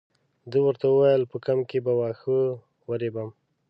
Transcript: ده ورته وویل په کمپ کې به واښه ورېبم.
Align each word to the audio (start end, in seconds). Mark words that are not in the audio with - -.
ده 0.51 0.57
ورته 0.65 0.85
وویل 0.89 1.23
په 1.31 1.37
کمپ 1.45 1.63
کې 1.69 1.79
به 1.85 1.91
واښه 1.99 2.39
ورېبم. 2.89 3.29